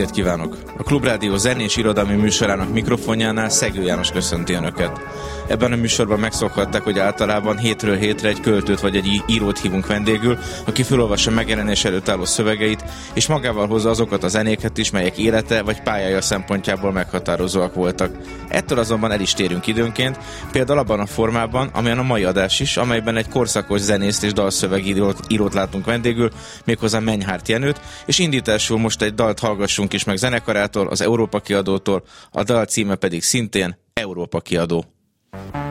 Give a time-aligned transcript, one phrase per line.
[0.00, 0.56] estét kívánok!
[0.76, 5.00] A Klubrádió zenés irodalmi műsorának mikrofonjánál Szegő János köszönti Önöket.
[5.48, 10.38] Ebben a műsorban megszokhatták, hogy általában hétről hétre egy költőt vagy egy írót hívunk vendégül,
[10.66, 15.62] aki felolvassa megjelenés előtt álló szövegeit, és magával hozza azokat a zenéket is, melyek élete
[15.62, 18.16] vagy pályája szempontjából meghatározóak voltak.
[18.48, 20.18] Ettől azonban el is térünk időnként,
[20.52, 25.20] például abban a formában, amilyen a mai adás is, amelyben egy korszakos zenészt és dalszövegírót
[25.28, 26.30] írót látunk vendégül,
[26.64, 32.02] méghozzá Menyhárt Jenőt, és indításul most egy dalt hallgassunk is meg zenekarától, az Európa kiadótól,
[32.30, 34.95] a dal címe pedig szintén Európa kiadó.
[35.36, 35.65] Thank you.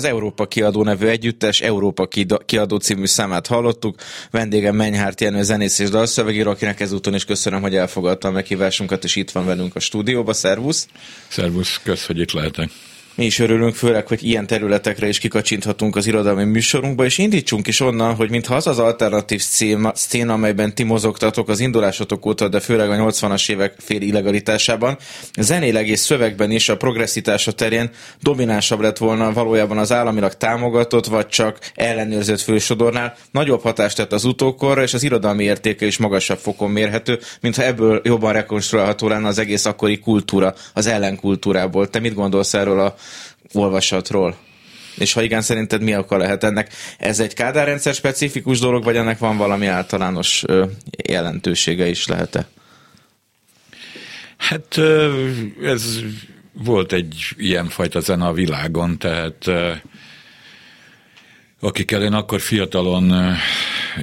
[0.00, 2.08] Az Európa kiadó nevű együttes Európa
[2.46, 3.94] kiadó című számát hallottuk.
[4.30, 9.16] Vendégem Menyhárt Jenő zenész és dalszövegíró, akinek ezúton is köszönöm, hogy elfogadta a meghívásunkat, és
[9.16, 10.32] itt van velünk a stúdióba.
[10.32, 10.86] Szervusz!
[11.28, 12.70] Szervusz, kösz, hogy itt lehetek.
[13.14, 17.80] Mi is örülünk, főleg, hogy ilyen területekre is kikacsinthatunk az irodalmi műsorunkba, és indítsunk is
[17.80, 19.42] onnan, hogy mintha az az alternatív
[19.94, 24.98] széna, amelyben ti mozogtatok az indulásotok óta, de főleg a 80-as évek fél illegalitásában,
[25.38, 27.90] zenéleg és szövegben is a progresszitása terén
[28.20, 33.14] dominánsabb lett volna valójában az államilag támogatott, vagy csak ellenőrzött fősodornál.
[33.30, 38.00] Nagyobb hatást tett az utókorra, és az irodalmi értéke is magasabb fokon mérhető, mintha ebből
[38.04, 41.88] jobban rekonstruálható lenne az egész akkori kultúra, az ellenkultúrából.
[41.88, 42.94] Te mit gondolsz erről a
[43.52, 44.36] olvasatról?
[44.96, 46.72] És ha igen, szerinted mi oka lehet ennek?
[46.98, 50.44] Ez egy kádárrendszer specifikus dolog, vagy ennek van valami általános
[51.06, 52.48] jelentősége is lehet-e?
[54.36, 54.78] Hát
[55.62, 55.98] ez
[56.52, 59.50] volt egy ilyen fajta zene a világon, tehát
[61.60, 63.36] akikkel én akkor fiatalon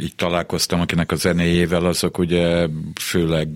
[0.01, 2.67] így találkoztam, akinek a zenéjével, azok ugye
[3.01, 3.49] főleg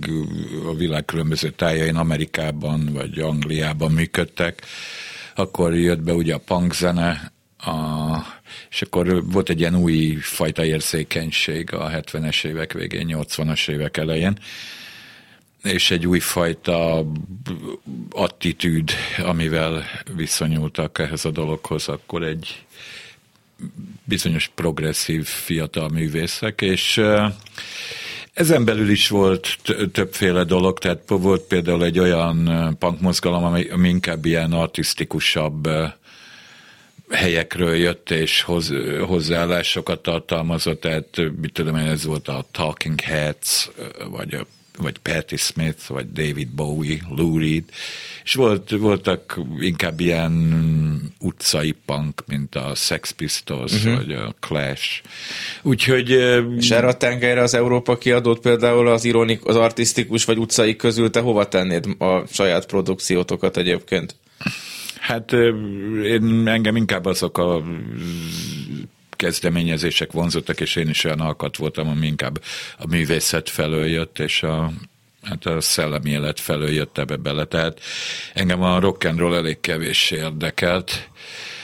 [0.66, 4.62] a világ különböző tájain, Amerikában vagy Angliában működtek.
[5.36, 7.72] Akkor jött be ugye a punk zene, a,
[8.70, 14.38] és akkor volt egy ilyen új fajta érzékenység a 70-es évek végén, 80-as évek elején,
[15.64, 17.06] és egy újfajta
[18.10, 19.86] attitűd, amivel
[20.16, 22.66] viszonyultak ehhez a dologhoz, akkor egy
[24.04, 27.02] bizonyos progresszív fiatal művészek, és
[28.34, 29.58] ezen belül is volt
[29.92, 32.50] többféle dolog, tehát volt például egy olyan
[32.80, 35.70] punk mozgalom, ami, ami inkább ilyen artisztikusabb
[37.10, 38.72] helyekről jött, és hoz,
[39.06, 43.70] hozzáállásokat tartalmazott, tehát mit tudom én, ez volt a Talking Heads,
[44.10, 44.46] vagy a
[44.78, 47.64] vagy Patti Smith, vagy David Bowie, Lou Reed,
[48.24, 53.96] és volt, voltak inkább ilyen utcai punk, mint a Sex Pistols, uh-huh.
[53.96, 55.02] vagy a Clash.
[55.62, 56.10] Úgyhogy...
[56.58, 61.10] És erre a tengelyre az Európa kiadót például az ironik, az artistikus vagy utcai közül
[61.10, 64.16] te hova tennéd a saját produkciótokat egyébként?
[65.00, 65.32] Hát
[66.04, 67.64] én engem inkább azok a
[69.22, 72.44] kezdeményezések vonzottak, és én is olyan alkat voltam, ami inkább
[72.78, 74.72] a művészet felől jött, és a,
[75.24, 77.46] hát a szellemi élet felől jött ebbe bele.
[77.46, 77.80] Tehát
[78.34, 81.10] engem a rock and roll elég kevés érdekelt,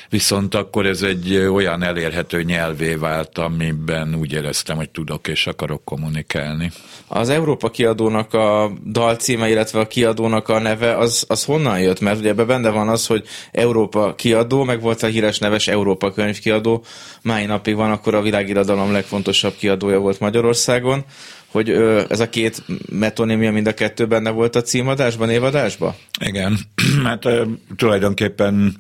[0.09, 5.83] viszont akkor ez egy olyan elérhető nyelvé vált, amiben úgy éreztem, hogy tudok és akarok
[5.83, 6.71] kommunikálni.
[7.07, 11.99] Az Európa kiadónak a dalcíme, illetve a kiadónak a neve, az, az honnan jött?
[11.99, 16.11] Mert ugye ebben benne van az, hogy Európa kiadó, meg volt a híres neves Európa
[16.11, 16.83] könyvkiadó,
[17.21, 21.03] máj napig van, akkor a világirodalom legfontosabb kiadója volt Magyarországon,
[21.51, 25.95] hogy ö, ez a két metonímia mind a kettő benne volt a címadásban, évadásban?
[26.25, 26.57] Igen,
[27.05, 27.43] hát ö,
[27.75, 28.77] tulajdonképpen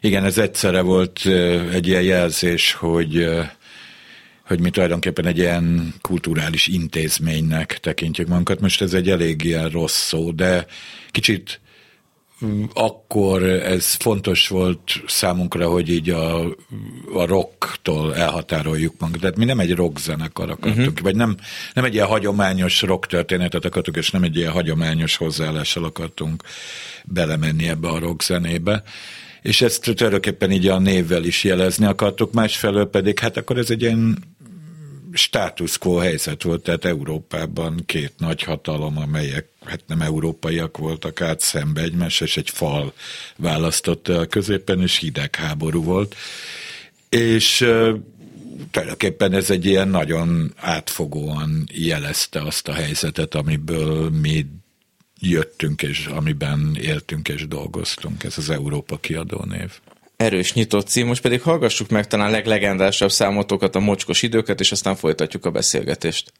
[0.00, 1.26] igen, ez egyszerre volt
[1.72, 3.28] egy ilyen jelzés, hogy
[4.48, 8.60] hogy mi tulajdonképpen egy ilyen kulturális intézménynek tekintjük magunkat.
[8.60, 10.66] Most ez egy elég ilyen rossz szó, de
[11.10, 11.60] kicsit
[12.72, 16.44] akkor ez fontos volt számunkra, hogy így a,
[17.14, 19.20] a rocktól elhatároljuk magunkat.
[19.20, 21.02] Tehát mi nem egy rock zenekar akartunk, uh-huh.
[21.02, 21.36] vagy nem,
[21.74, 26.42] nem egy ilyen hagyományos rock történetet akartunk, és nem egy ilyen hagyományos hozzáállással akartunk
[27.04, 28.82] belemenni ebbe a rock zenébe
[29.42, 33.82] és ezt tulajdonképpen így a névvel is jelezni akartuk, másfelől pedig hát akkor ez egy
[33.82, 34.18] ilyen
[35.12, 41.40] status quo helyzet volt, tehát Európában két nagy hatalom, amelyek hát nem európaiak voltak át
[41.40, 42.92] szembe egymás, és egy fal
[43.36, 46.16] választotta a középen, és hidegháború volt.
[47.08, 47.56] És
[48.70, 54.46] tulajdonképpen ez egy ilyen nagyon átfogóan jelezte azt a helyzetet, amiből mi
[55.20, 58.24] jöttünk, és amiben éltünk és dolgoztunk.
[58.24, 59.72] Ez az Európa kiadó név.
[60.16, 64.96] Erős nyitott cím, most pedig hallgassuk meg talán leglegendásabb számotokat, a mocskos időket, és aztán
[64.96, 66.32] folytatjuk a beszélgetést.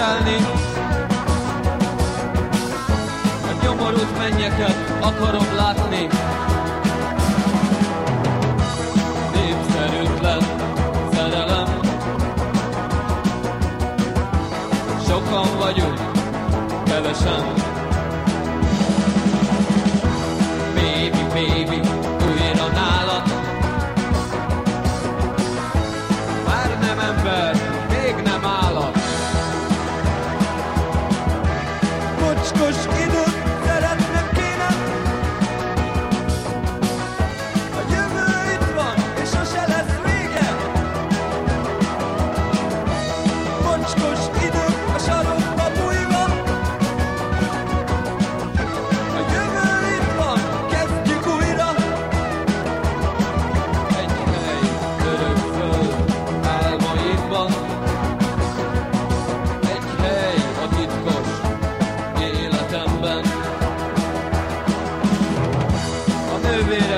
[0.00, 0.36] szerelni.
[3.48, 6.08] A nyomorult mennyeket akarom látni.
[9.34, 10.42] Népszerűtlen
[11.12, 11.80] szerelem.
[15.08, 16.00] Sokan vagyunk,
[16.84, 17.69] kevesen.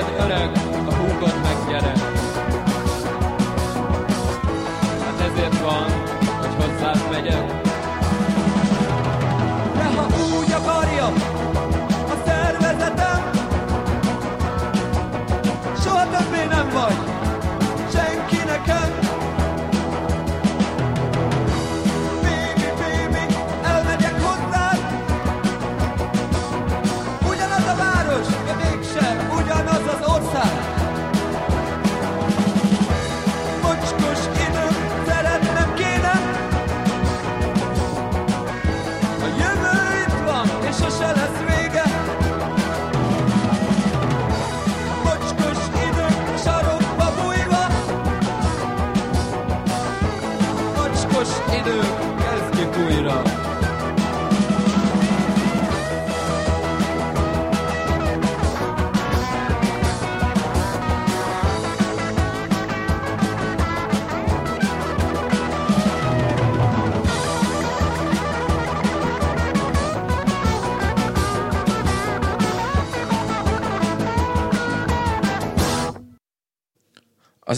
[0.03, 0.62] Dakota.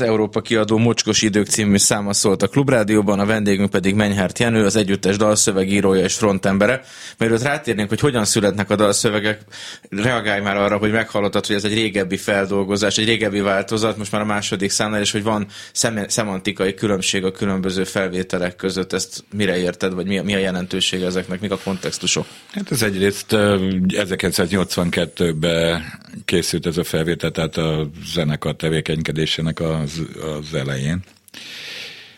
[0.06, 4.76] Európa kiadó Mocskos idők című száma szólt a Klubrádióban, a vendégünk pedig Menyhárt Jenő, az
[4.76, 6.82] együttes dalszövegírója és frontembere.
[7.18, 9.42] Mielőtt rátérnénk, hogy hogyan születnek a dalszövegek,
[9.90, 14.22] reagálj már arra, hogy meghallottad, hogy ez egy régebbi feldolgozás, egy régebbi változat, most már
[14.22, 18.94] a második számnál, és hogy van szem- szemantikai különbség a különböző felvételek között.
[18.94, 22.26] Ezt mire érted, vagy mi a, mi a jelentősége ezeknek, mik a kontextusok?
[22.52, 25.84] Hát ez egyrészt ö, 1982-ben
[26.26, 31.04] készült ez a felvétel, tehát a zenekar tevékenykedésének az, az elején,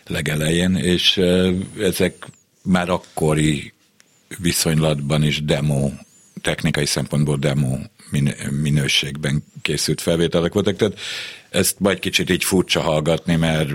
[0.06, 1.16] legelején, és
[1.80, 2.26] ezek
[2.62, 3.72] már akkori
[4.38, 5.90] viszonylatban is demo,
[6.40, 7.78] technikai szempontból demo
[8.10, 10.98] min- minőségben készült felvételek voltak, tehát
[11.50, 13.70] ezt majd kicsit így furcsa hallgatni, mert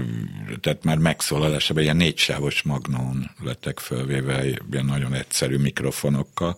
[0.62, 6.58] tehát már megszólalásában ilyen négysávos magnón lettek fölvéve, ilyen nagyon egyszerű mikrofonokkal.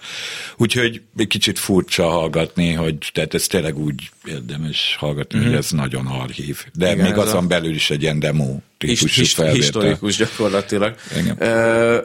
[0.58, 5.48] Úgyhogy egy kicsit furcsa hallgatni, hogy tehát ez tényleg úgy érdemes hallgatni, mm-hmm.
[5.48, 6.66] hogy ez nagyon archív.
[6.74, 9.60] De Igen, még azon a- belül is egy ilyen demo típusú Hist- felvétel.
[9.62, 10.96] historikus gyakorlatilag.
[11.20, 11.42] Igen.
[11.42, 12.00] Ö,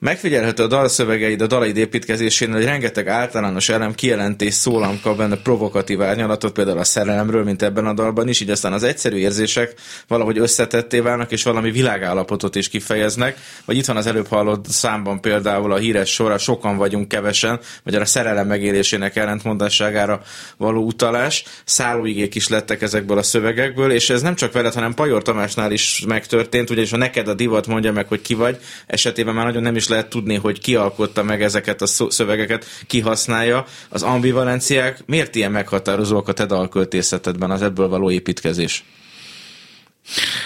[0.00, 6.02] megfigyelhető a dalszövegeid, a dalaid építkezésén, hogy rengeteg általános elem, kijelentés, szólam kap benne provokatív
[6.02, 9.74] árnyalatot, például a szerelemről, mint ebben a dalban is, így aztán az egyszerű érzések
[10.08, 13.38] valahogy összetetté válnak, és valami világállapotot is kifejeznek.
[13.64, 17.94] Vagy itt van az előbb hallott számban például a híres sora, sokan vagyunk kevesen, vagy
[17.94, 20.22] a szerelem megélésének ellentmondásságára
[20.56, 21.44] való utalás.
[21.64, 26.04] Szállóigék is lettek ezekből a szövegekből, és ez nem csak veled, hanem Pajor Tamásnál is
[26.06, 29.76] megtörtént, ugyanis ha neked a divat mondja meg, hogy ki vagy, esetében már nagyon nem
[29.76, 33.64] is lehet tudni, hogy ki alkotta meg ezeket a szövegeket, ki használja.
[33.88, 38.84] Az ambivalenciák miért ilyen meghatározóak a te dalköltészetedben, az ebből való építkezés?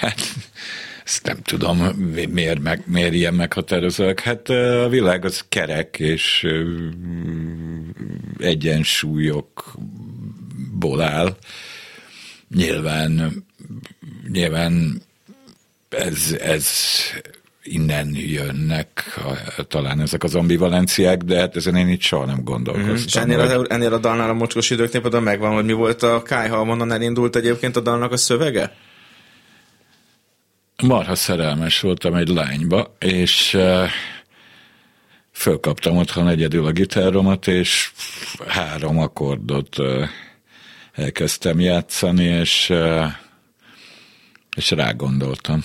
[0.01, 0.21] Hát,
[1.05, 4.21] ezt nem tudom, mi- miért, meg, miért ilyen meghatározóak.
[4.21, 6.47] Hát a világ az kerek, és
[8.39, 11.37] egyensúlyokból áll.
[12.55, 13.45] Nyilván,
[14.33, 15.03] nyilván
[15.89, 16.69] ez, ez
[17.65, 19.21] innen jönnek
[19.57, 22.97] a, talán ezek az ambivalenciák, de hát ezen én itt soha nem gondolkoztam.
[23.07, 26.23] És ennél, az, ennél a dalnál a mocskos időknél például megvan, hogy mi volt a
[26.23, 28.73] Kájha, onnan elindult egyébként a dalnak a szövege?
[30.83, 33.89] marha szerelmes voltam egy lányba, és uh,
[35.33, 37.93] fölkaptam otthon egyedül a gitáromat, és
[38.47, 40.09] három akkordot uh,
[40.93, 43.07] elkezdtem játszani, és, uh,
[44.57, 45.63] és rágondoltam.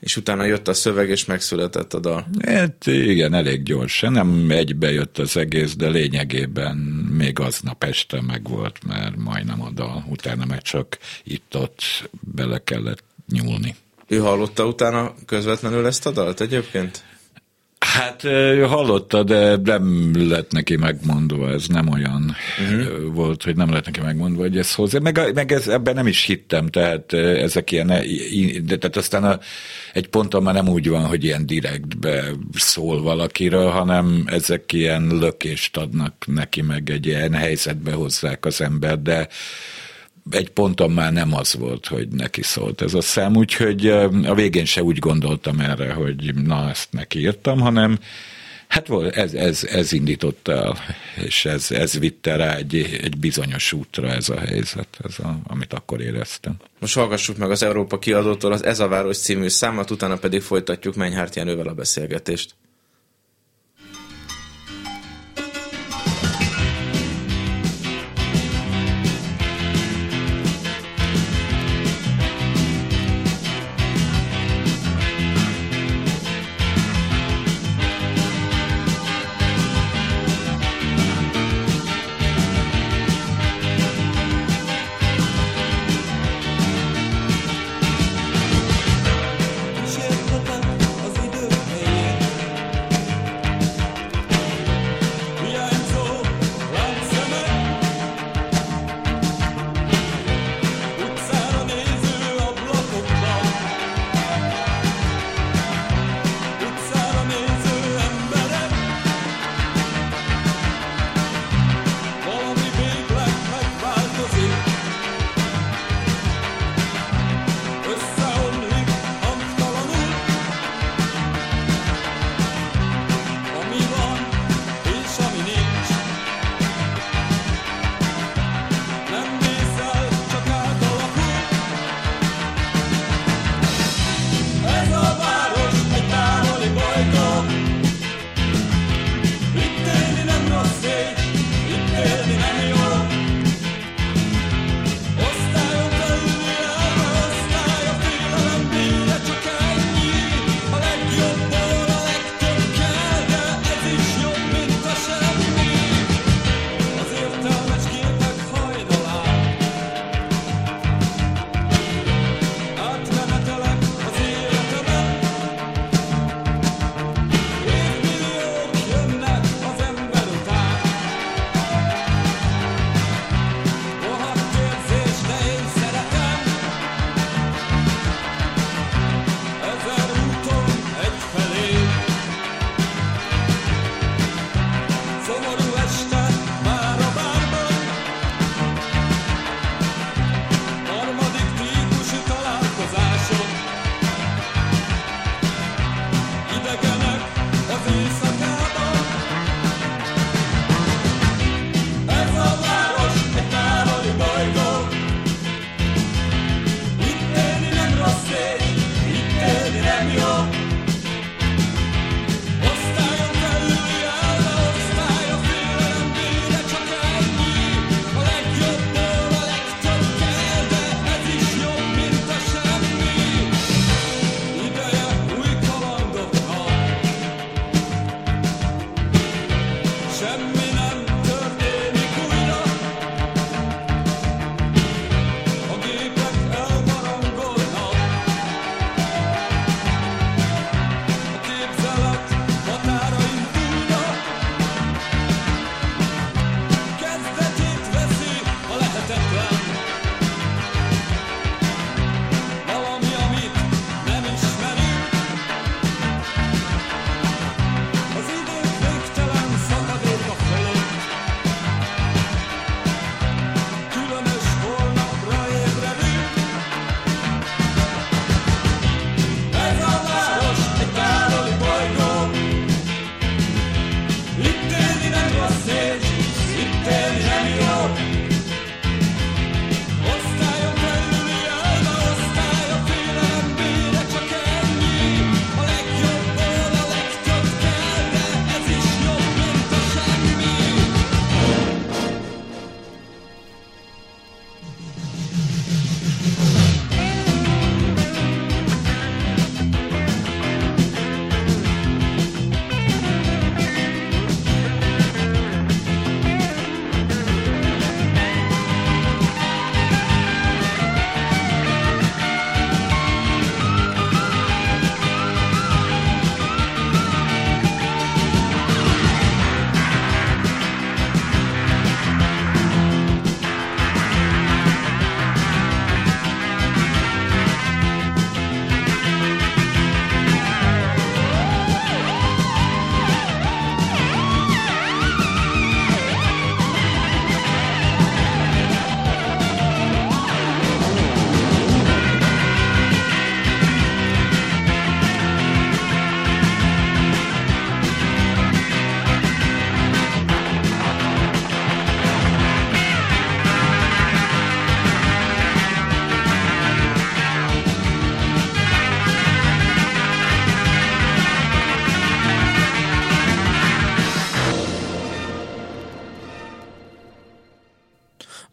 [0.00, 2.26] És utána jött a szöveg, és megszületett a dal.
[2.46, 4.12] Hát igen, elég gyorsan.
[4.12, 6.76] Nem egybe jött az egész, de lényegében
[7.16, 10.04] még aznap este megvolt, mert majdnem a dal.
[10.08, 11.82] Utána meg csak itt-ott
[12.20, 13.74] bele kellett nyúlni.
[14.06, 17.04] Ő hallotta utána közvetlenül ezt a dalt egyébként?
[17.86, 18.22] Hát
[18.66, 23.14] hallotta, de nem lett neki megmondva, ez nem olyan uh-huh.
[23.14, 24.98] volt, hogy nem lett neki megmondva, hogy ez hozzá.
[24.98, 27.86] Meg, meg ez, ebben nem is hittem, tehát ezek ilyen,
[28.64, 29.38] de tehát aztán a,
[29.92, 35.76] egy ponton már nem úgy van, hogy ilyen direktbe szól valakiről, hanem ezek ilyen lökést
[35.76, 39.28] adnak neki, meg egy ilyen helyzetbe hozzák az ember, de
[40.30, 43.86] egy ponton már nem az volt, hogy neki szólt ez a szám, úgyhogy
[44.24, 47.98] a végén se úgy gondoltam erre, hogy na, ezt neki írtam, hanem
[48.70, 50.76] hát ez, ez, ez indította el,
[51.24, 55.72] és ez, ez vitte rá egy, egy bizonyos útra ez a helyzet, ez a, amit
[55.72, 56.56] akkor éreztem.
[56.78, 60.94] Most hallgassuk meg az Európa kiadótól az Ez a Város című számot, utána pedig folytatjuk
[60.94, 62.54] Menyhárt Jenővel a beszélgetést.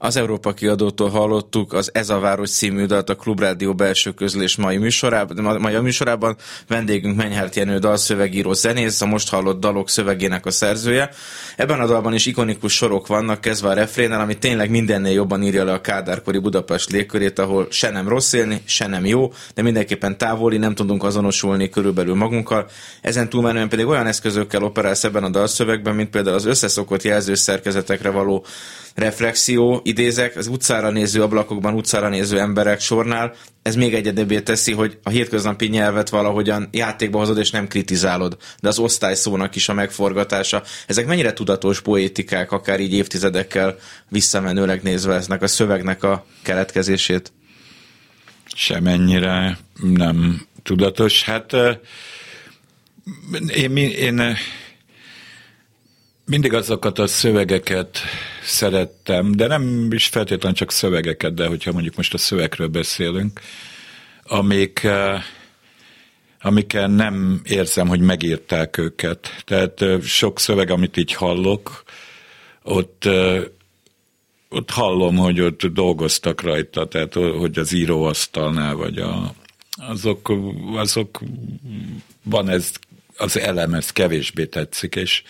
[0.08, 4.78] Az Európa kiadótól hallottuk az Ez a Város című dalt a Klubrádió belső közlés mai
[4.78, 5.60] műsorában.
[5.60, 6.36] Mai a műsorában
[6.68, 11.10] vendégünk Menyhárt Jenő dalszövegíró zenész, a most hallott dalok szövegének a szerzője.
[11.56, 15.64] Ebben a dalban is ikonikus sorok vannak, kezdve a refrénnel, ami tényleg mindennél jobban írja
[15.64, 20.18] le a kádárkori Budapest légkörét, ahol se nem rossz élni, se nem jó, de mindenképpen
[20.18, 22.70] távoli, nem tudunk azonosulni körülbelül magunkkal.
[23.02, 28.46] Ezen túlmenően pedig olyan eszközökkel operálsz ebben a dalszövegben, mint például az összeszokott jelzőszerkezetekre való
[28.98, 34.98] reflexió, idézek, az utcára néző ablakokban, utcára néző emberek sornál, ez még egyedebbé teszi, hogy
[35.04, 40.64] a hétköznapi nyelvet valahogyan játékba hozod, és nem kritizálod, de az osztályszónak is a megforgatása.
[40.88, 43.76] Ezek mennyire tudatos poétikák, akár így évtizedekkel
[44.10, 47.32] visszamenőleg nézve eznek a szövegnek a keletkezését?
[48.56, 51.24] Semennyire nem tudatos.
[51.24, 51.54] Hát
[53.56, 54.38] én, én
[56.28, 58.00] mindig azokat a szövegeket
[58.44, 63.40] szerettem, de nem is feltétlenül csak szövegeket, de hogyha mondjuk most a szövegről beszélünk,
[64.24, 65.24] amik, eh,
[66.42, 69.44] amikkel nem érzem, hogy megírták őket.
[69.46, 71.84] Tehát eh, sok szöveg, amit így hallok,
[72.64, 73.44] ott, eh,
[74.50, 79.34] ott hallom, hogy ott dolgoztak rajta, tehát hogy az íróasztalnál, vagy a,
[79.78, 80.34] azok,
[80.76, 81.20] azok
[82.24, 82.72] van ez
[83.18, 85.24] az elem, ez kevésbé tetszik, és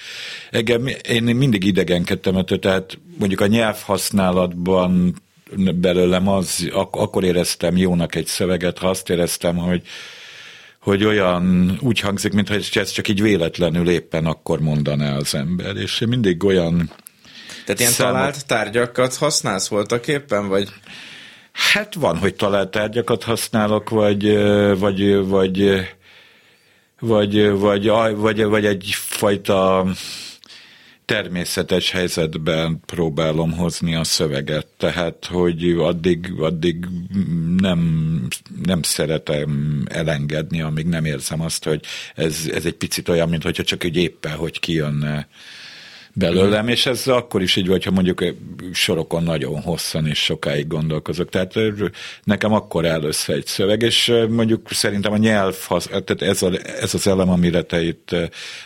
[0.51, 5.15] engem, én mindig idegenkedtem ettől, tehát mondjuk a nyelvhasználatban
[5.75, 9.81] belőlem az, ak- akkor éreztem jónak egy szöveget, ha azt éreztem, hogy
[10.79, 16.03] hogy olyan úgy hangzik, mintha ez csak így véletlenül éppen akkor mondaná az ember, és
[16.07, 16.91] mindig olyan
[17.65, 18.13] Tehát ilyen számot...
[18.13, 20.69] talált tárgyakat használsz voltak éppen, vagy?
[21.51, 24.37] Hát van, hogy talált tárgyakat használok, vagy,
[24.79, 25.87] vagy, vagy
[26.99, 29.85] vagy, vagy, vagy, vagy egyfajta
[31.07, 36.85] természetes helyzetben próbálom hozni a szöveget, tehát hogy addig, addig
[37.57, 38.21] nem,
[38.63, 41.81] nem szeretem elengedni, amíg nem érzem azt, hogy
[42.15, 45.27] ez, ez egy picit olyan, mint hogyha csak egy éppen, hogy kijönne
[46.17, 48.23] belőlem, és ez akkor is így vagy, ha mondjuk
[48.71, 51.29] sorokon nagyon hosszan és sokáig gondolkozok.
[51.29, 51.53] Tehát
[52.23, 55.55] nekem akkor össze egy szöveg, és mondjuk szerintem a nyelv,
[55.89, 58.15] tehát ez, a, ez az elem, amire te itt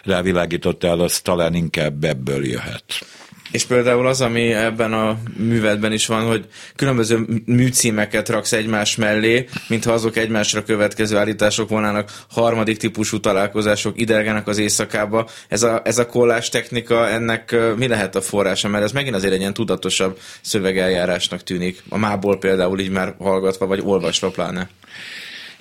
[0.03, 3.05] rávilágítottál, az talán inkább ebből jöhet.
[3.51, 9.47] És például az, ami ebben a művetben is van, hogy különböző műcímeket raksz egymás mellé,
[9.67, 15.29] mintha azok egymásra következő állítások volnának, harmadik típusú találkozások idegenek az éjszakába.
[15.47, 18.67] Ez a, ez a kollás technika, ennek mi lehet a forrása?
[18.67, 21.83] Mert ez megint azért egy ilyen tudatosabb szövegeljárásnak tűnik.
[21.89, 24.69] A mából például így már hallgatva, vagy olvasva pláne.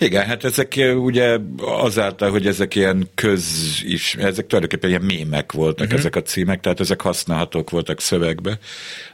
[0.00, 5.84] Igen, hát ezek ugye azáltal, hogy ezek ilyen köz is, ezek tulajdonképpen ilyen mémek voltak
[5.84, 5.98] uh-huh.
[5.98, 8.58] ezek a címek, tehát ezek használhatók voltak szövegbe.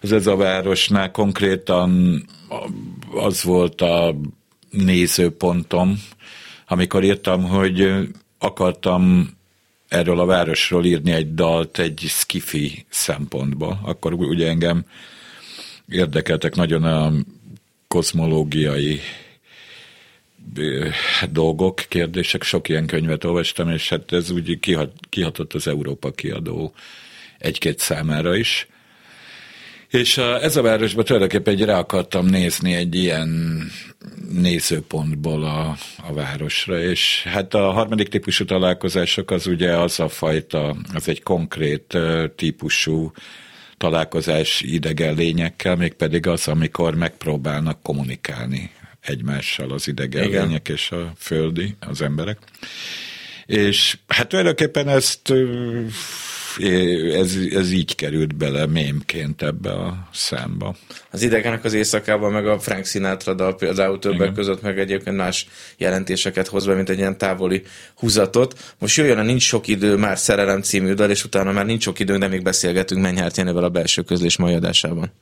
[0.01, 2.23] Az ez a városnál konkrétan
[3.15, 4.15] az volt a
[4.71, 6.03] nézőpontom,
[6.67, 7.93] amikor írtam, hogy
[8.39, 9.31] akartam
[9.89, 13.81] erről a városról írni egy dalt egy skifi szempontból.
[13.85, 14.85] Akkor ugye engem
[15.89, 17.13] érdekeltek nagyon a
[17.89, 19.01] kozmológiai
[21.31, 26.75] dolgok, kérdések, sok ilyen könyvet olvastam, és hát ez úgy kihat, kihatott az Európa kiadó
[27.39, 28.69] egy-két számára is.
[29.89, 33.61] És a, ez a városban tulajdonképpen egy rá akartam nézni egy ilyen
[34.31, 35.77] nézőpontból a,
[36.09, 41.23] a városra, és hát a harmadik típusú találkozások az ugye az a fajta, az egy
[41.23, 41.99] konkrét
[42.37, 43.13] típusú
[43.77, 48.71] találkozás idegen lényekkel, mégpedig az, amikor megpróbálnak kommunikálni
[49.09, 52.39] egymással az idegen lények és a földi, az emberek.
[53.47, 55.33] És hát tulajdonképpen ezt
[57.13, 60.77] ez, ez így került bele mémként ebbe a számba.
[61.11, 64.35] Az idegenek az éjszakában, meg a Frank Sinatra dal például többek Igen.
[64.35, 67.63] között, meg egyébként más jelentéseket hoz be, mint egy ilyen távoli
[67.95, 68.75] húzatot.
[68.79, 71.99] Most jöjjön a Nincs sok idő, már szerelem című dal, és utána már nincs sok
[71.99, 75.13] idő, de még beszélgetünk Mennyhárt Jenővel a belső közlés mai adásában.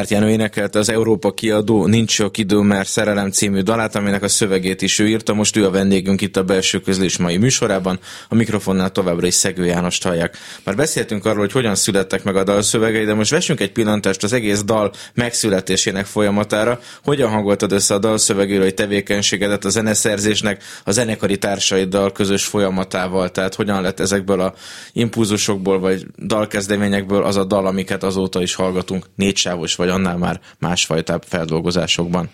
[0.00, 4.28] Menyhárt Jenő énekelte az Európa kiadó Nincs sok idő, mert szerelem című dalát, aminek a
[4.28, 5.34] szövegét is ő írta.
[5.34, 7.98] Most ő a vendégünk itt a belső közlés mai műsorában.
[8.28, 10.36] A mikrofonnál továbbra is Szegő János hallják.
[10.64, 14.22] Már beszéltünk arról, hogy hogyan születtek meg a dal szövegei, de most vessünk egy pillantást
[14.22, 16.80] az egész dal megszületésének folyamatára.
[17.04, 23.30] Hogyan hangoltad össze a dal szövegéről tevékenységedet a zeneszerzésnek, a zenekari társaiddal közös folyamatával?
[23.30, 24.54] Tehát hogyan lett ezekből a
[24.92, 31.22] impulzusokból vagy dalkezdeményekből az a dal, amiket azóta is hallgatunk négysávos vagy annál már másfajtább
[31.26, 32.30] feldolgozásokban?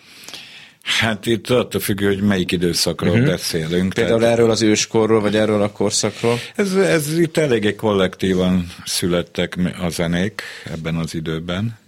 [0.82, 3.26] Hát itt attól függ, hogy melyik időszakról uh-huh.
[3.26, 3.92] beszélünk.
[3.92, 4.34] Például tehát...
[4.34, 6.38] erről az őskorról, vagy erről a korszakról?
[6.54, 11.78] Ez, ez itt eléggé kollektívan születtek a zenék ebben az időben.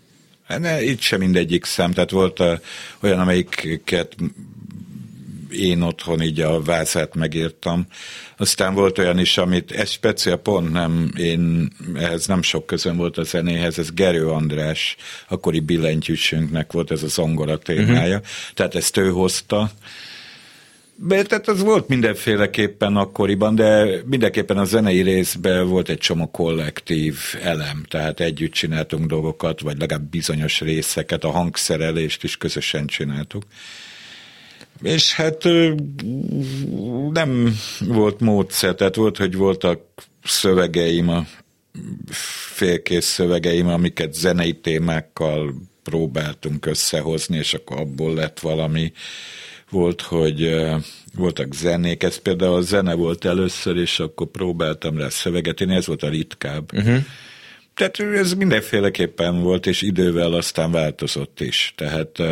[0.58, 2.60] Ne, itt sem mindegyik szám, tehát volt a,
[3.00, 4.16] olyan, amelyiket
[5.50, 7.86] én otthon így a vázát megírtam.
[8.36, 13.18] Aztán volt olyan is, amit, ez speciál pont nem, én, ehhez nem sok közön volt
[13.18, 14.96] a zenéhez, ez Gerő András,
[15.28, 18.30] akkori billentyűsünknek volt ez a zongora témája, uh-huh.
[18.54, 19.70] tehát ezt ő hozta.
[21.00, 27.18] De, tehát az volt mindenféleképpen akkoriban, de mindenképpen a zenei részben volt egy csomó kollektív
[27.42, 33.42] elem, tehát együtt csináltunk dolgokat, vagy legalább bizonyos részeket, a hangszerelést is közösen csináltuk.
[34.82, 35.44] És hát
[37.12, 39.80] nem volt módszer, tehát volt, hogy voltak
[40.24, 41.26] szövegeim, a
[42.54, 48.92] félkész szövegeim, amiket zenei témákkal próbáltunk összehozni, és akkor abból lett valami.
[49.70, 50.66] Volt, hogy
[51.14, 55.86] voltak zenék, ez például a zene volt először, és akkor próbáltam rá szöveget, én ez
[55.86, 56.72] volt a ritkább.
[56.74, 56.98] Uh-huh.
[57.74, 61.72] Tehát ez mindenféleképpen volt, és idővel aztán változott is.
[61.76, 62.22] Tehát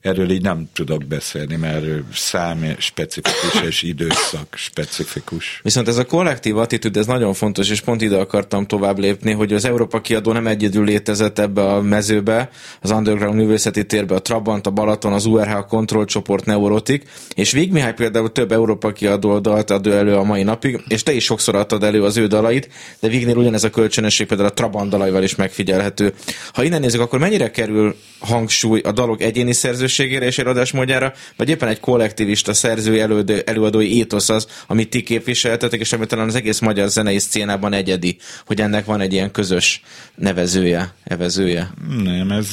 [0.00, 5.60] erről így nem tudok beszélni, mert szám specifikus és időszak specifikus.
[5.62, 9.52] Viszont ez a kollektív attitűd, ez nagyon fontos, és pont ide akartam tovább lépni, hogy
[9.52, 14.66] az Európa kiadó nem egyedül létezett ebbe a mezőbe, az underground művészeti térbe, a Trabant,
[14.66, 19.86] a Balaton, az URH kontrollcsoport Neurotik, és Vig Mihály például több Európa kiadó dalt ad
[19.86, 22.68] elő a mai napig, és te is sokszor adtad elő az ő dalait,
[23.00, 26.14] de Vignél ugyanez a kölcsönösség például a Trabant dalaival is megfigyelhető.
[26.52, 31.48] Ha innen nézzük, akkor mennyire kerül hangsúly a dalok egyéni szerző minőségére és eladásmódjára, vagy
[31.48, 36.34] éppen egy kollektivista szerzői elődő, előadói étosz az, amit ti képviseltetek, és ami talán az
[36.34, 39.82] egész magyar zenei szcénában egyedi, hogy ennek van egy ilyen közös
[40.14, 41.70] nevezője, evezője.
[42.02, 42.48] Nem, ez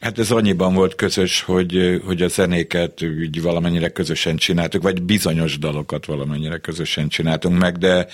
[0.00, 5.58] Hát ez annyiban volt közös, hogy, hogy a zenéket úgy valamennyire közösen csináltuk, vagy bizonyos
[5.58, 8.06] dalokat valamennyire közösen csináltunk meg, de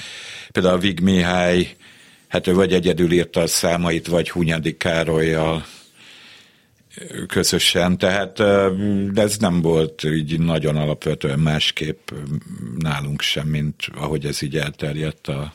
[0.52, 1.68] például a Vig Mihály,
[2.28, 5.64] hát ő vagy egyedül írta a számait, vagy Hunyadi Károlyjal
[7.26, 8.36] közösen, tehát
[9.12, 12.10] de ez nem volt így nagyon alapvetően másképp
[12.78, 15.52] nálunk sem, mint ahogy ez így elterjedt a,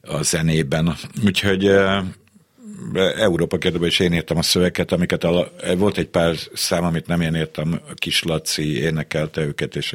[0.00, 0.94] a zenében.
[1.24, 1.70] Úgyhogy
[3.16, 7.20] Európa kérdőben is én írtam a szöveket, amiket a, volt egy pár szám, amit nem
[7.20, 9.94] én írtam, a Kislaci énekelte őket, és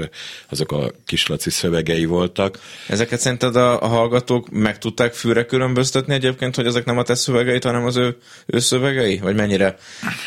[0.49, 2.59] azok a Kislaci szövegei voltak.
[2.87, 7.15] Ezeket szerinted a, a hallgatók meg tudták fűre különböztetni egyébként, hogy ezek nem a te
[7.15, 9.17] szövegeit, hanem az ő, ő szövegei?
[9.17, 9.77] Vagy mennyire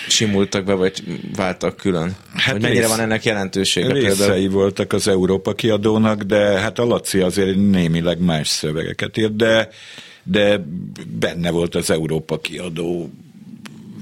[0.08, 1.02] simultak be, vagy
[1.36, 2.16] váltak külön?
[2.34, 3.92] Hát vagy mennyire rész, van ennek jelentősége?
[3.92, 4.48] Részei például?
[4.48, 9.68] voltak az Európa kiadónak, de hát a Laci azért némileg más szövegeket írt, de
[10.24, 10.64] de
[11.18, 13.10] benne volt az Európa kiadó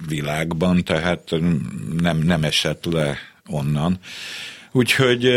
[0.08, 1.34] világban, tehát
[2.00, 3.16] nem, nem esett le
[3.48, 3.98] onnan.
[4.72, 5.28] Úgyhogy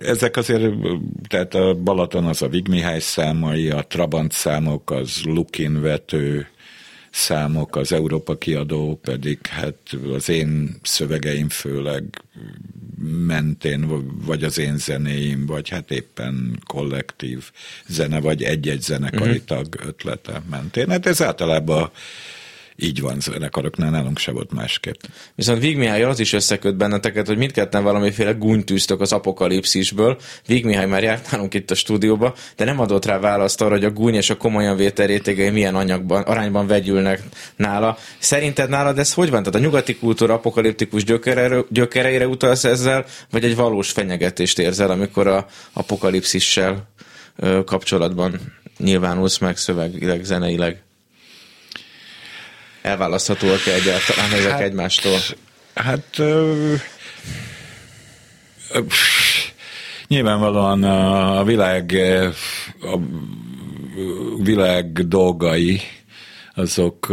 [0.00, 0.72] ezek azért,
[1.28, 6.46] tehát a Balaton az a Vig Mihály számai, a Trabant számok, az Lukin vető,
[7.12, 9.76] számok, az Európa kiadó pedig hát
[10.14, 12.04] az én szövegeim főleg
[13.26, 13.86] mentén,
[14.24, 17.50] vagy az én zenéim, vagy hát éppen kollektív
[17.86, 19.44] zene, vagy egy-egy zenekari uh-huh.
[19.44, 20.88] tag ötlete mentén.
[20.88, 21.90] Hát ez általában
[22.82, 25.00] így van zenekaroknál, nálunk se volt másképp.
[25.34, 30.18] Viszont Vig Mihály az is összeköt benneteket, hogy mindketten valamiféle gúnytűztök az apokalipszisből.
[30.46, 33.84] Vig Mihály már járt nálunk itt a stúdióba, de nem adott rá választ arra, hogy
[33.84, 37.22] a gúny és a komolyan vétel rétegei milyen anyagban, arányban vegyülnek
[37.56, 37.98] nála.
[38.18, 39.42] Szerinted nálad ez hogy van?
[39.42, 45.26] Tehát a nyugati kultúra apokaliptikus gyökereire, gyökereire utalsz ezzel, vagy egy valós fenyegetést érzel, amikor
[45.26, 46.88] a apokalipszissel
[47.64, 48.40] kapcsolatban
[48.78, 50.82] nyilvánulsz meg szövegileg, zeneileg?
[52.82, 55.18] Elválaszthatóak-e egyáltalán ezek hát, egymástól?
[55.74, 56.74] Hát ö,
[58.72, 58.80] ö,
[60.06, 61.92] nyilvánvalóan a világ
[62.80, 62.98] a
[64.42, 65.80] világ dolgai
[66.54, 67.08] azok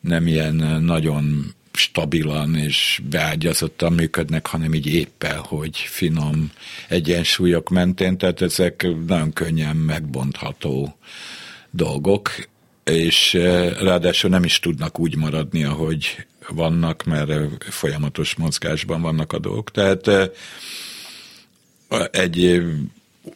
[0.00, 6.50] nem ilyen nagyon stabilan és beágyazottan működnek, hanem így éppen, hogy finom
[6.88, 10.96] egyensúlyok mentén, tehát ezek nagyon könnyen megbontható
[11.70, 12.30] dolgok,
[12.90, 13.32] és
[13.80, 19.70] ráadásul nem is tudnak úgy maradni, ahogy vannak, mert folyamatos mozgásban vannak a dolgok.
[19.70, 20.10] Tehát
[22.10, 22.62] egy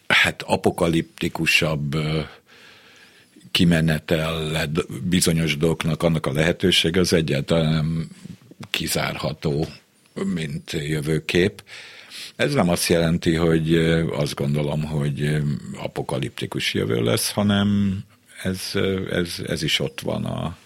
[0.07, 1.97] hát apokaliptikusabb
[3.51, 4.67] kimenetel
[5.03, 8.09] bizonyos dolgoknak annak a lehetőség az egyáltalán nem
[8.71, 9.67] kizárható,
[10.25, 11.63] mint jövőkép.
[12.37, 13.75] Ez nem azt jelenti, hogy
[14.13, 15.43] azt gondolom, hogy
[15.77, 17.99] apokaliptikus jövő lesz, hanem
[18.43, 18.61] ez,
[19.11, 20.57] ez, ez is ott van a,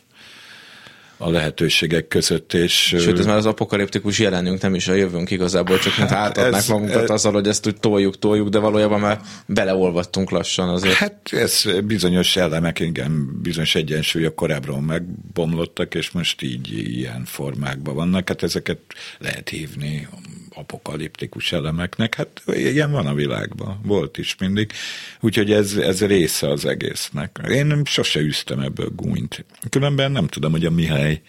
[1.17, 2.53] a lehetőségek között.
[2.53, 6.19] És, Sőt, ez már az apokaliptikus jelenünk, nem is a jövőnk igazából, csak mint hát
[6.19, 10.69] átadnák ez, magunkat ez, azzal, hogy ezt úgy toljuk, toljuk, de valójában már beleolvattunk lassan
[10.69, 10.95] azért.
[10.95, 18.29] Hát ez bizonyos elemek, igen, bizonyos egyensúlyok korábban megbomlottak, és most így ilyen formákban vannak.
[18.29, 18.79] Hát ezeket
[19.19, 20.09] lehet hívni
[20.55, 22.15] apokaliptikus elemeknek.
[22.15, 24.73] Hát ilyen van a világban, volt is mindig.
[25.21, 27.41] Úgyhogy ez, ez része az egésznek.
[27.49, 29.45] Én sose üztem ebből gúnyt.
[29.71, 31.21] Különben nem tudom, hogy a Mihály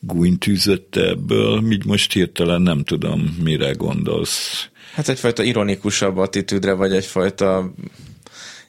[0.00, 4.68] gúnyt üzött ebből, míg most hirtelen nem tudom, mire gondolsz.
[4.94, 7.74] Hát egyfajta ironikusabb attitűdre, vagy egyfajta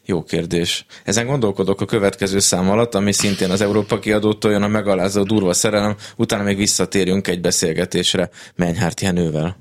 [0.06, 0.86] jó kérdés.
[1.04, 5.54] Ezen gondolkodok a következő szám alatt, ami szintén az Európa kiadótól jön a megalázó durva
[5.54, 9.58] szerelem, utána még visszatérünk egy beszélgetésre Menyhárt Jenővel.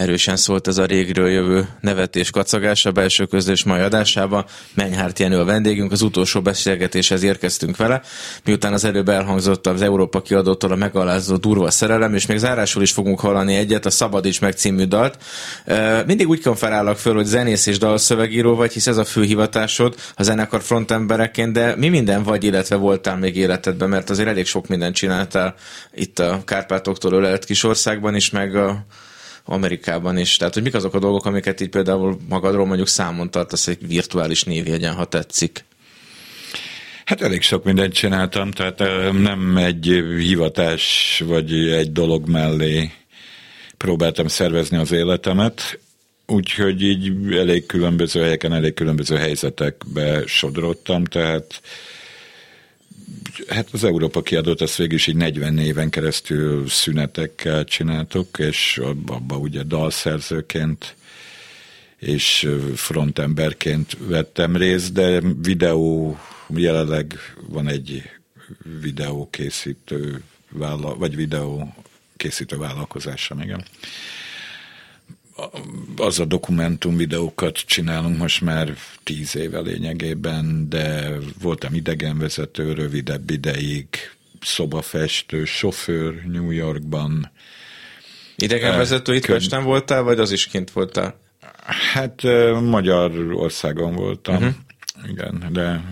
[0.00, 4.44] Erősen szólt ez a régről jövő nevetés kacagás a belső közlés mai adásába.
[4.74, 8.02] Mennyhárt Jenő a vendégünk, az utolsó beszélgetéshez érkeztünk vele,
[8.44, 12.92] miután az előbb elhangzott az Európa kiadótól a megalázó durva szerelem, és még zárásul is
[12.92, 15.18] fogunk hallani egyet, a Szabadíts meg című dalt.
[16.06, 20.22] Mindig úgy konferálok föl, hogy zenész és dalszövegíró vagy, hisz ez a fő hivatásod a
[20.22, 24.94] zenekar frontembereként, de mi minden vagy, illetve voltál még életedben, mert azért elég sok mindent
[24.94, 25.54] csináltál
[25.94, 28.84] itt a Kárpátoktól ölelt kis országban is, meg a
[29.50, 30.36] Amerikában is.
[30.36, 34.44] Tehát, hogy mik azok a dolgok, amiket így például magadról mondjuk számon tartasz egy virtuális
[34.44, 35.64] névjegyen, ha tetszik?
[37.04, 38.78] Hát elég sok mindent csináltam, tehát
[39.12, 42.90] nem egy hivatás vagy egy dolog mellé
[43.76, 45.78] próbáltam szervezni az életemet,
[46.26, 51.60] úgyhogy így elég különböző helyeken, elég különböző helyzetekbe sodrottam, tehát
[53.48, 59.36] hát az Európa kiadót azt végül is így 40 éven keresztül szünetekkel csináltuk, és abba
[59.36, 60.94] ugye dalszerzőként
[61.96, 67.14] és frontemberként vettem részt, de videó, jelenleg
[67.48, 68.02] van egy
[68.80, 71.74] videókészítő vállal, vagy videó
[72.16, 73.64] készítő vállalkozásom, igen
[75.96, 81.12] az a dokumentum videókat csinálunk most már tíz éve lényegében, de
[81.42, 83.86] voltam idegenvezető rövidebb ideig,
[84.40, 87.30] szobafestő, sofőr New Yorkban.
[88.36, 91.18] Idegenvezető itt Pesten voltál, vagy az is kint voltál?
[91.92, 92.22] Hát
[92.60, 94.54] Magyarországon voltam, uh-huh.
[95.08, 95.84] igen, de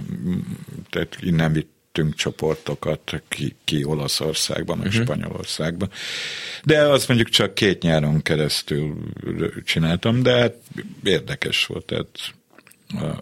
[0.90, 5.02] tehát innen vitt vittünk csoportokat ki, ki Olaszországban, uh-huh.
[5.02, 5.90] Spanyolországban.
[6.64, 9.12] De azt mondjuk csak két nyáron keresztül
[9.64, 10.54] csináltam, de hát
[11.02, 12.34] érdekes volt, tehát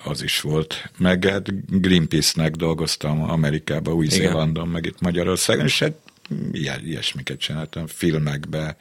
[0.05, 0.91] az is volt.
[0.99, 5.95] Meg hát Greenpeace-nek dolgoztam Amerikában, Új-Zélandon, meg itt Magyarországon, és hát
[6.85, 8.77] ilyesmiket csináltam, filmekbe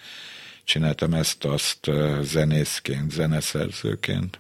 [0.64, 1.92] csináltam ezt, azt
[2.22, 4.38] zenészként, zeneszerzőként.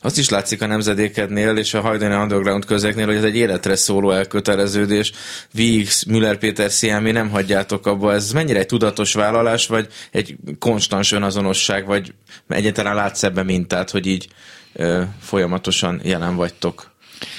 [0.00, 4.10] Azt is látszik a nemzedékednél és a Hajdani Underground közeknél, hogy ez egy életre szóló
[4.10, 5.12] elköteleződés.
[5.52, 8.12] Vígs, Müller Péter Sziámi nem hagyjátok abba.
[8.12, 12.14] Ez mennyire egy tudatos vállalás, vagy egy konstans önazonosság, vagy
[12.48, 14.28] egyáltalán látsz ebbe mintát, hogy így
[14.72, 16.90] ö, folyamatosan jelen vagytok?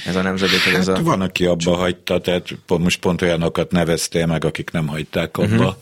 [0.05, 1.01] Ez a nemzedék, hát ez a...
[1.01, 5.55] Van, aki abba hagyta, tehát most pont olyanokat neveztél meg, akik nem hagyták abba.
[5.55, 5.75] Uh-huh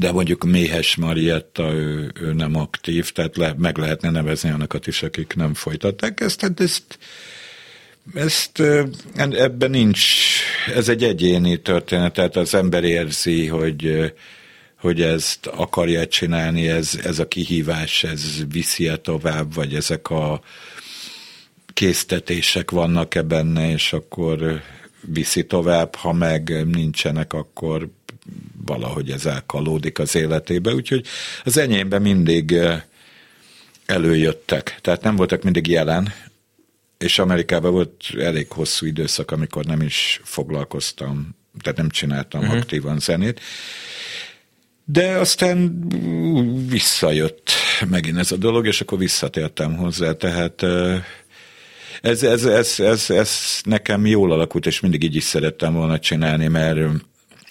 [0.00, 5.02] de mondjuk Méhes Marietta, ő, ő nem aktív, tehát le, meg lehetne nevezni annakat is,
[5.02, 6.98] akik nem folytatták ezt, tehát ezt,
[8.14, 8.62] ezt
[9.30, 10.02] ebben nincs,
[10.74, 14.12] ez egy egyéni történet, tehát az ember érzi, hogy
[14.76, 20.40] hogy ezt akarja csinálni, ez, ez a kihívás, ez viszi -e tovább, vagy ezek a
[21.72, 24.62] késztetések vannak-e benne, és akkor
[25.00, 27.88] viszi tovább, ha meg nincsenek, akkor
[28.70, 31.06] valahogy ez elkalódik az életébe, úgyhogy
[31.44, 32.82] az enyémben mindig eh,
[33.86, 36.12] előjöttek, tehát nem voltak mindig jelen,
[36.98, 42.56] és Amerikában volt elég hosszú időszak, amikor nem is foglalkoztam, tehát nem csináltam uh-huh.
[42.56, 43.40] aktívan zenét,
[44.84, 45.86] de aztán
[46.68, 47.50] visszajött
[47.88, 51.04] megint ez a dolog, és akkor visszatértem hozzá, tehát eh,
[52.00, 56.48] ez, ez, ez, ez, ez nekem jól alakult, és mindig így is szerettem volna csinálni,
[56.48, 56.78] mert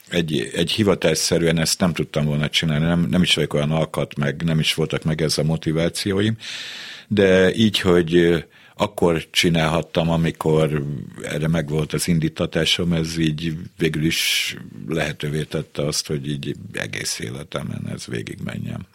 [0.09, 4.43] egy, egy hivatásszerűen ezt nem tudtam volna csinálni, nem, nem is vagyok olyan alkat, meg
[4.43, 6.37] nem is voltak meg ez a motivációim,
[7.07, 8.43] de így, hogy
[8.75, 10.83] akkor csinálhattam, amikor
[11.21, 14.55] erre megvolt az indítatásom, ez így végül is
[14.87, 18.85] lehetővé tette azt, hogy így egész életemen ez végigmenjem.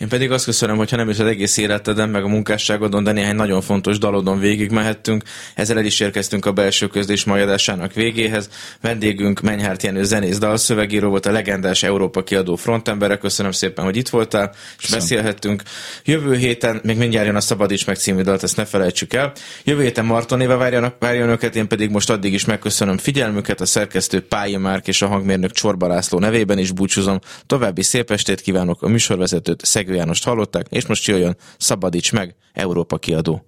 [0.00, 3.36] Én pedig azt köszönöm, hogyha nem is az egész életeden, meg a munkásságodon, de néhány
[3.36, 5.22] nagyon fontos dalodon végig mehettünk.
[5.54, 8.48] Ezzel el is érkeztünk a belső közlés majadásának végéhez.
[8.80, 13.16] Vendégünk Menyhárt Jenő zenész dalszövegíró volt, a legendás Európa kiadó frontembere.
[13.16, 15.00] Köszönöm szépen, hogy itt voltál, és köszönöm.
[15.00, 15.62] beszélhettünk.
[16.04, 19.32] Jövő héten, még mindjárt jön a Szabadíts meg című dalt, ezt ne felejtsük el.
[19.64, 24.20] Jövő héten Martonéva várjanak, várjon önöket, én pedig most addig is megköszönöm figyelmüket, a szerkesztő
[24.20, 27.18] Pályi Márk és a hangmérnök Csorba László nevében is búcsúzom.
[27.46, 32.98] További szép estét kívánok a műsorvezetőt, Szegő Jánost hallották, és most jöjjön Szabadíts meg, Európa
[32.98, 33.42] kiadó.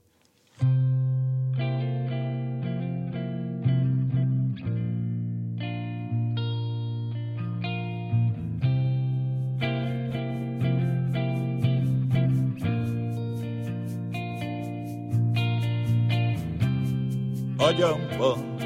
[17.56, 18.56] Agyamban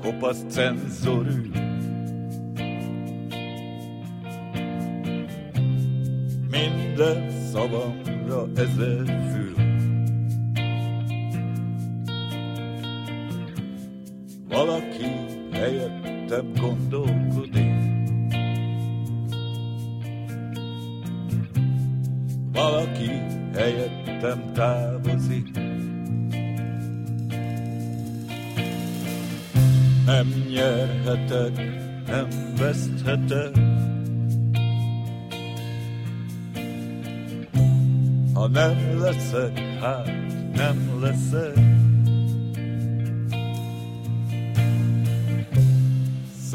[0.00, 1.63] kopasz cenzorű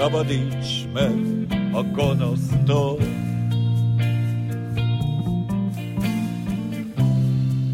[0.09, 1.11] Szabadíts meg
[1.73, 2.99] a gonosztól,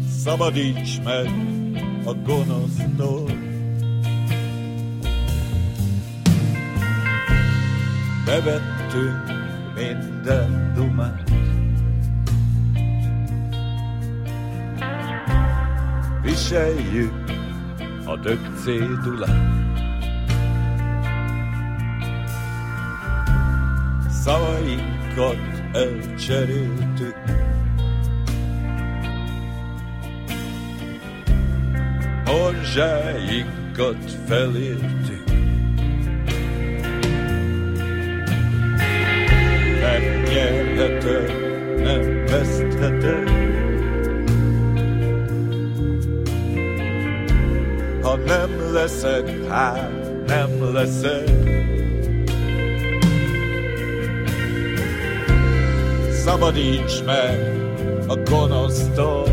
[0.08, 1.30] Szabadíts meg
[2.04, 3.30] a gonosztól.
[8.24, 9.24] Bevettünk
[9.74, 11.30] minden dumát,
[16.22, 17.24] Viseljük
[18.04, 19.65] a dög cédulát.
[24.26, 25.36] Szavainkat
[25.72, 27.16] elcseréltük,
[32.24, 35.24] Morzsáinkat felértük.
[39.80, 41.32] Nem nyerhetek,
[41.82, 43.30] nem veszthetek,
[48.02, 49.90] Ha nem leszek, hát
[50.26, 51.45] nem leszek.
[56.26, 57.38] Szabadíts meg
[58.06, 59.24] a gonosztól,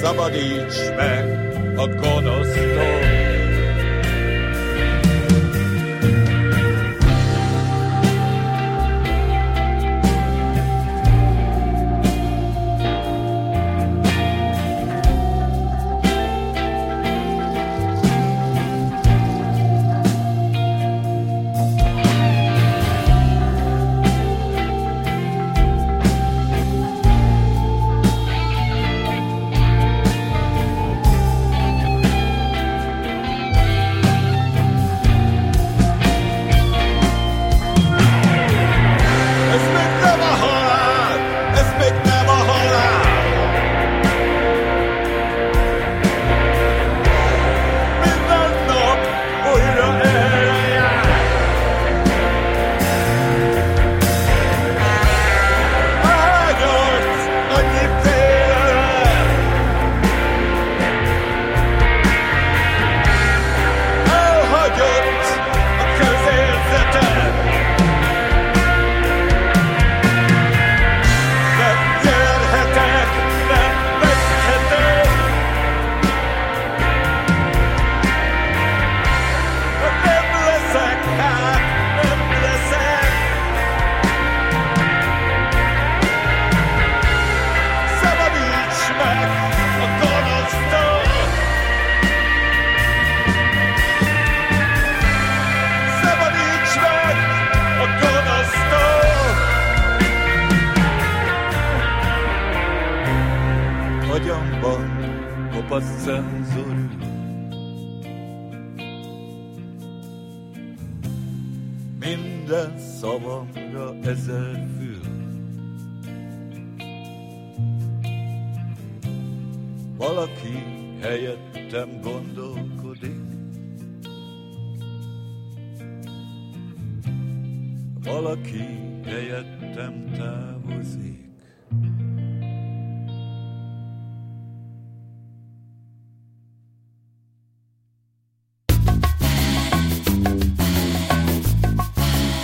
[0.00, 2.71] Szabadíts meg a gonosztól.